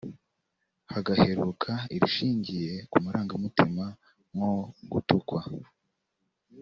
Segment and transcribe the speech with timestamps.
[0.91, 3.85] hagaheruka irishingiye ku marangamutima
[4.33, 4.53] nko
[4.91, 5.41] gutukwa